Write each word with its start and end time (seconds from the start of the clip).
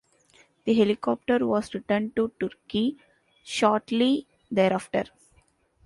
The 0.63 0.73
helicopter 0.73 1.45
was 1.45 1.75
returned 1.75 2.15
to 2.15 2.31
Turkey 2.39 2.97
shortly 3.43 4.25
thereafter. 4.49 5.03